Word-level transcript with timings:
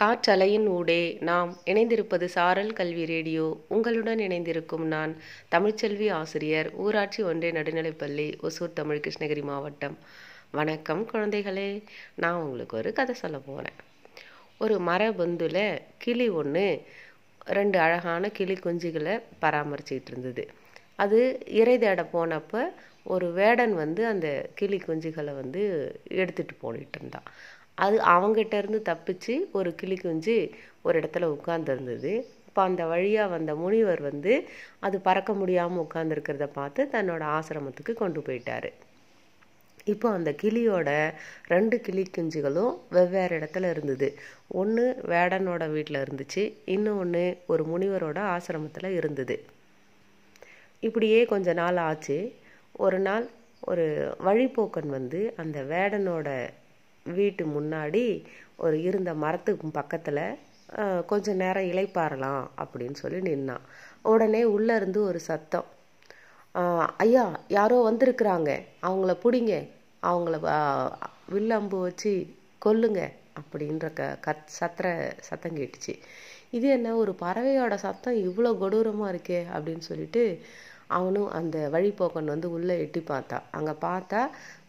காற்றலையின் 0.00 0.66
ஊடே 0.66 1.18
நாம் 1.20 1.50
இணைந்திருப்பது 1.66 2.24
சாரல் 2.24 2.72
கல்வி 2.72 3.04
ரேடியோ. 3.04 3.64
உங்களுடன் 3.68 4.18
இணைந்திருக்கும் 4.18 4.86
நான் 4.86 5.16
தமிழ்ச்செல்வி 5.50 6.12
ஆசிரியர் 6.12 6.74
ஊராட்சி 6.74 7.22
ஒன்றிய 7.22 7.52
நடுநிலைப்பள்ளி 7.52 8.26
ஒசூர் 8.42 8.72
தமிழ் 8.72 9.00
கிருஷ்ணகிரி 9.06 9.42
மாவட்டம். 9.42 9.98
வணக்கம் 10.50 11.08
குழந்தைகளே. 11.12 11.82
நான் 12.14 12.40
உங்களுக்கு 12.40 12.76
ஒரு 12.76 12.92
கதை 12.92 13.14
சொல்ல 13.14 13.38
போகிறேன் 13.38 13.78
ஒரு 14.58 14.78
மரபந்துல 14.78 15.78
கிளி 15.98 16.28
ஒன்று 16.28 16.66
ரெண்டு 17.58 17.78
அழகான 17.78 18.28
கிளி 18.28 18.52
குஞ்சுகளை 18.52 19.22
பராமரிச்சுக்கிட்டு 19.42 20.10
இருந்தது. 20.10 20.48
அது 20.96 21.38
இறை 21.60 21.78
தேட 21.78 22.08
போனப்போ 22.12 22.62
ஒரு 23.04 23.32
வேடன் 23.32 23.74
வந்து 23.74 24.06
அந்த 24.06 24.28
கிளி 24.54 24.76
குஞ்சுகளை 24.76 25.34
வந்து 25.42 25.62
எடுத்துகிட்டு 26.08 26.62
போனிட்டு 26.62 26.98
இருந்தான். 26.98 27.28
அது 27.78 27.96
அவங்ககிட்ட 28.14 28.54
இருந்து 28.54 28.80
தப்பிச்சு 28.90 29.34
ஒரு 29.52 29.74
கிளி 29.74 29.96
குஞ்சு 29.96 30.36
ஒரு 30.82 31.00
இடத்துல 31.00 31.28
உட்கார்ந்துருந்தது. 31.36 32.12
இப்போ 32.48 32.62
அந்த 32.62 32.82
வழியாக 32.86 33.32
வந்த 33.32 33.54
முனிவர் 33.54 34.00
வந்து 34.00 34.32
அது 34.80 34.96
பறக்க 35.00 35.32
முடியாமல் 35.34 35.84
உட்காந்துருக்கிறத 35.84 36.46
பார்த்து 36.52 36.82
தன்னோட 36.92 37.22
ஆசிரமத்துக்கு 37.38 37.94
கொண்டு 37.94 38.20
போயிட்டாரு. 38.20 38.70
இப்போ 39.84 40.08
அந்த 40.08 40.30
கிளியோட 40.42 40.90
ரெண்டு 41.46 41.80
கிளி 41.80 42.04
குஞ்சுகளும் 42.10 42.74
வெவ்வேறு 42.90 43.34
இடத்துல 43.38 43.70
இருந்தது. 43.70 44.08
ஒன்று 44.60 44.84
வேடனோட 45.08 45.64
வீட்டில் 45.70 46.02
இருந்துச்சு 46.04 46.42
இன்னொன்று 46.64 47.24
ஒரு 47.46 47.64
முனிவரோட 47.64 48.18
ஆசிரமத்தில் 48.36 48.90
இருந்தது. 48.90 49.36
இப்படியே 50.82 51.20
கொஞ்ச 51.24 51.52
நாள் 51.52 51.76
ஆச்சு. 51.88 52.18
ஒரு 52.76 52.98
நாள் 52.98 53.26
ஒரு 53.62 53.84
வழிப்போக்கன் 54.24 54.90
வந்து 54.98 55.20
அந்த 55.36 55.58
வேடனோட 55.72 56.28
வீட்டு 57.06 57.44
முன்னாடி 57.56 58.04
ஒரு 58.56 58.76
இருந்த 58.82 59.10
மரத்துக்கு 59.24 59.68
பக்கத்தில் 59.78 60.24
கொஞ்ச 61.06 61.34
நேரம் 61.42 61.70
இலைப்பாறலாம் 61.72 62.44
அப்படின்னு 62.62 62.96
சொல்லி 63.02 63.18
நின்னான். 63.30 63.64
உடனே 64.12 64.42
உள்ளே 64.56 64.74
இருந்து 64.74 65.00
ஒரு 65.02 65.20
சத்தம். 65.30 65.66
ஐயா 67.04 67.24
யாரோ 67.56 67.76
வந்திருக்கிறாங்க. 67.90 68.50
அவங்கள 68.88 69.12
பிடிங்க. 69.24 69.54
அவங்கள 70.02 70.36
வில்லம்பு 71.34 71.76
வச்சு 71.86 72.12
கொல்லுங்க 72.66 73.00
அப்படின்ற 73.40 73.86
க 73.98 74.02
கத் 74.26 74.50
சத்திர 74.58 74.86
சத்தம் 75.28 75.56
கேட்டுச்சு. 75.58 75.94
இது 76.56 76.66
என்ன 76.68 76.88
ஒரு 77.02 77.12
பறவையோட 77.24 77.74
சத்தம்? 77.86 78.18
இவ்வளோ 78.26 78.50
கொடூரமாக 78.62 79.12
இருக்கே 79.14 79.40
அப்படின்னு 79.54 79.84
சொல்லிட்டு 79.90 80.22
அவனும் 80.96 81.30
அந்த 81.38 81.56
வழிபோக்கன் 81.74 82.32
வந்து 82.34 82.48
உள்ளே 82.56 82.74
எட்டி 82.84 83.00
பார்த்தா. 83.08 83.38
அங்கே 83.58 83.74
பார்த்தா 83.86 84.20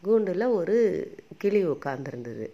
கூண்டில் 0.05 0.45
ஒரு 0.59 0.77
கிளி 1.45 1.63
உட்காந்துருந்தது 1.73 2.47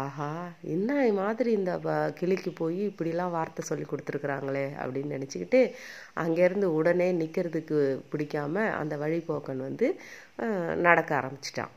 ஆஹா 0.00 0.30
என்ன 0.74 0.96
மாதிரி 1.18 1.50
இந்த 1.58 1.72
கிளிக்கு 2.18 2.50
போய் 2.58 2.80
இப்படிலாம் 2.88 3.34
வார்த்தை 3.36 3.62
சொல்லி 3.68 3.84
கொடுத்துருக்குறாங்களே 3.90 4.66
அப்படின்னு 4.82 5.14
நினச்சிக்கிட்டு 5.16 5.60
அங்கேருந்து 6.22 6.68
உடனே 6.78 7.08
நிற்கிறதுக்கு 7.20 7.78
பிடிக்காம 8.12 8.64
அந்த 8.80 8.96
வழிப்போக்கன் 9.04 9.66
வந்து 9.68 9.86
நடக்க 10.86 11.10
ஆரம்பிச்சிட்டான். 11.20 11.72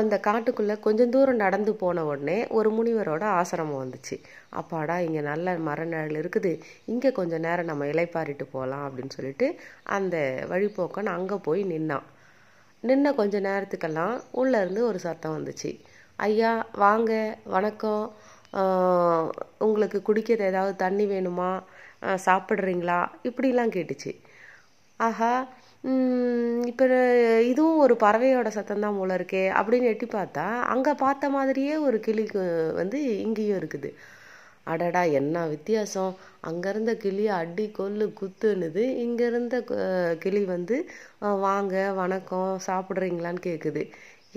அந்த 0.00 0.16
காட்டுக்குள்ளே 0.26 0.74
கொஞ்சம் 0.86 1.12
தூரம் 1.14 1.42
நடந்து 1.44 1.72
போன 1.82 2.04
உடனே 2.10 2.36
ஒரு 2.58 2.68
முனிவரோட 2.76 3.24
ஆசிரமம் 3.40 3.82
வந்துச்சு. 3.82 4.16
அப்பாடா 4.60 4.96
இங்கே 5.06 5.22
நல்ல 5.32 5.56
மரநிழல் 5.68 6.18
இருக்குது. 6.22 6.52
இங்கே 6.92 7.10
கொஞ்சம் 7.18 7.44
நேரம் 7.46 7.70
நம்ம 7.70 7.88
இலைப்பாரிட்டு 7.92 8.46
போகலாம் 8.54 8.84
அப்படின்னு 8.86 9.16
சொல்லிட்டு 9.18 9.48
அந்த 9.98 10.16
வழிப்போக்கன் 10.52 11.14
அங்கே 11.16 11.38
போய் 11.48 11.62
நின்னான். 11.72 12.06
நின்ன 12.88 13.10
கொஞ்ச 13.18 13.34
நேரத்துக்கெல்லாம் 13.46 14.14
உள்ளேருந்து 14.40 14.80
ஒரு 14.90 14.98
சத்தம் 15.06 15.34
வந்துச்சு. 15.36 15.70
ஐயா 16.26 16.52
வாங்க 16.82 17.12
வணக்கம். 17.54 18.04
உங்களுக்கு 19.66 19.98
குடிக்கிறது 20.08 20.48
ஏதாவது 20.52 20.74
தண்ணி 20.84 21.04
வேணுமா? 21.12 21.50
சாப்பிட்றீங்களா? 22.26 22.98
இப்படிலாம் 23.28 23.74
கேட்டுச்சு. 23.76 24.12
ஆஹா 25.00 25.32
இப்போ 26.70 26.84
இதுவும் 27.50 27.78
ஒரு 27.84 27.94
பறவையோட 28.02 28.48
சத்தம் 28.56 28.84
தான் 28.84 28.98
போல 28.98 29.14
இருக்கே 29.18 29.44
அப்படின்னு 29.60 29.90
எட்டி 29.92 30.06
பார்த்தா 30.18 30.44
அங்கே 30.74 30.92
பார்த்த 31.04 31.30
மாதிரியே 31.36 31.74
ஒரு 31.86 31.98
கிளி 32.06 32.24
வந்து 32.80 32.98
இங்கேயும் 33.26 33.58
இருக்குது. 33.60 33.90
அடடா 34.66 35.02
என்ன 35.20 35.36
வித்தியாசம். 35.54 36.12
அங்கேருந்த 36.48 36.92
கிளி 37.04 37.24
அடி 37.40 37.66
கொல்லு 37.78 38.06
குத்துன்னுது. 38.20 38.82
இங்கேருந்த 39.04 39.56
கிளி 40.24 40.42
வந்து 40.54 40.76
வாங்க 41.46 41.74
வணக்கம் 42.00 42.52
சாப்பிட்றீங்களான்னு 42.68 43.46
கேட்குது 43.48 43.82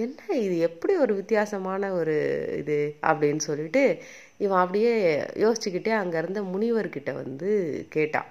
என்ன 0.04 0.20
இது? 0.46 0.56
எப்படி 0.70 0.94
ஒரு 1.04 1.14
வித்தியாசமான 1.20 1.92
ஒரு 2.00 2.16
இது 2.62 2.78
அப்படின்னு 3.10 3.44
சொல்லிட்டு 3.50 3.84
இவன் 4.44 4.62
அப்படியே 4.64 4.94
யோசிச்சுக்கிட்டே 5.44 5.94
அங்கே 6.00 6.18
இருந்த 6.22 6.42
முனிவர்கிட்ட 6.54 7.12
வந்து 7.24 7.52
கேட்டான் 7.96 8.30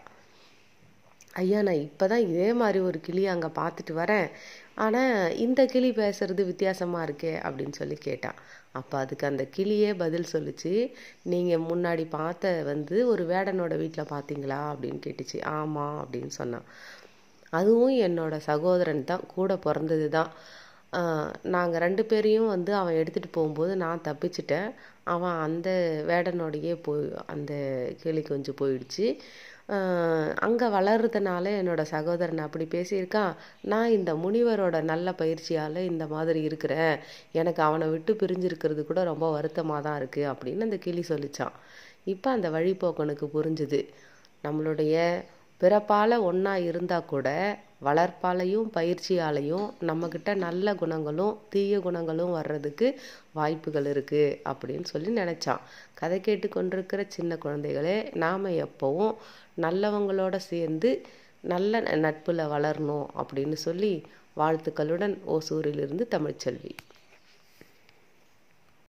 ஐயா 1.43 1.61
நான் 1.67 1.85
இப்போ 1.87 2.05
தான் 2.11 2.27
இதே 2.31 2.51
மாதிரி 2.61 2.81
ஒரு 2.89 2.99
கிளி 3.07 3.23
அங்கே 3.33 3.49
பார்த்துட்டு 3.61 3.93
வரேன். 4.03 4.27
ஆனால் 4.77 5.35
இந்த 5.45 5.61
கிளி 5.73 5.91
பேசுறது 6.01 6.43
வித்தியாசமாக 6.51 7.07
இருக்கே 7.09 7.33
அப்படின்னு 7.47 7.75
சொல்லி 7.81 7.97
கேட்டான் 8.09 8.39
அப்போ 8.79 8.95
அதுக்கு 9.03 9.25
அந்த 9.31 9.45
கிளியே 9.57 9.91
பதில் 10.03 10.33
சொல்லிச்சு. 10.33 10.73
நீங்கள் 11.33 11.65
முன்னாடி 11.71 12.05
பார்த்த 12.17 12.53
வந்து 12.71 12.97
ஒரு 13.13 13.25
வேடனோட 13.33 13.75
வீட்டில் 13.83 14.13
பார்த்தீங்களா 14.15 14.61
அப்படின்னு 14.73 15.01
கேட்டுச்சு. 15.07 15.39
ஆமாம் 15.59 15.99
அப்படின்னு 16.05 16.33
சொன்னான் 16.41 16.67
அதுவும் 17.59 17.95
என்னோட 18.07 18.35
சகோதரன் 18.51 19.09
தான் 19.11 19.27
கூட 19.35 19.53
பிறந்தது 19.67 20.09
தான். 20.19 20.31
நாங்கள் 21.55 21.83
ரெண்டு 21.85 22.03
பேரையும் 22.11 22.51
வந்து 22.55 22.73
அவன் 22.81 22.99
எடுத்துகிட்டு 23.01 23.37
போகும்போது 23.37 23.73
நான் 23.85 24.05
தப்பிச்சிட்டேன். 24.09 24.69
அவன் 25.15 25.39
அந்த 25.47 25.69
வேடனோடையே 26.11 26.75
போய் 26.87 27.05
அந்த 27.35 27.53
கிளி 28.03 28.23
கொஞ்சம் 28.33 28.59
போயிடுச்சு. 28.61 29.07
அங்கே 30.47 30.67
வளர்றதுனால 30.67 31.45
என்னோடய 31.61 31.93
சகோதரன் 31.93 32.39
அப்படி 32.39 32.65
பேசியிருக்கான் 32.65 33.33
நான் 33.63 33.91
இந்த 33.91 34.15
முனிவரோட 34.15 34.83
நல்ல 34.83 35.13
பயிற்சியால் 35.13 35.79
இந்த 35.91 36.07
மாதிரி 36.07 36.43
இருக்கிறேன். 36.43 36.97
எனக்கு 37.33 37.63
அவனை 37.63 37.89
விட்டு 37.89 38.15
பிரிஞ்சிருக்கிறது 38.15 38.85
கூட 38.85 39.03
ரொம்ப 39.05 39.31
வருத்தமாக 39.31 39.81
தான் 39.81 39.99
இருக்குது 40.01 40.31
அப்படின்னு 40.33 40.67
அந்த 40.69 40.77
கிளி 40.77 41.05
சொல்லிச்சான் 41.09 41.55
இப்போ 42.05 42.31
அந்த 42.31 42.51
வழிபோக்கனுக்கு 42.51 43.29
புரிஞ்சுது. 43.37 43.81
நம்மளுடைய 44.45 44.95
பிறப்பால் 45.61 46.17
ஒன்றா 46.21 46.55
இருந்தால் 46.57 47.11
கூட 47.13 47.29
வளர்ப்பாலையும் 47.87 48.69
பயிற்சியாலையும் 48.77 49.67
நம்மக்கிட்ட 49.89 50.35
நல்ல 50.45 50.75
குணங்களும் 50.75 51.35
தீய 51.49 51.81
குணங்களும் 51.81 52.33
வர்றதுக்கு 52.33 52.89
வாய்ப்புகள் 53.33 53.89
இருக்குது 53.93 54.37
அப்படின்னு 54.53 54.87
சொல்லி 54.93 55.11
நினச்சான். 55.21 55.65
கதை 55.95 56.21
கேட்டு 56.21 56.49
கொண்டிருக்கிற 56.49 57.05
சின்ன 57.09 57.39
குழந்தைகளே 57.45 57.97
நாம் 58.25 58.47
எப்போவும் 58.67 59.15
நல்லவங்களோட 59.65 60.37
சேர்ந்து 60.51 60.91
நல்ல 61.53 61.81
நட்பில் 62.05 62.51
வளரணும் 62.55 63.07
அப்படின்னு 63.23 63.59
சொல்லி 63.67 63.93
வாழ்த்துக்களுடன் 64.37 65.17
ஓசூரிலிருந்து 65.35 66.05
தமிழ்ச்செல்வி. 66.17 66.73